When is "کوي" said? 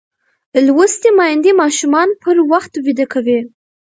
3.13-3.39